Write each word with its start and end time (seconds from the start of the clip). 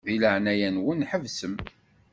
Di 0.05 0.15
leɛnaya-nwen 0.21 1.01
ḥebsem. 1.09 1.55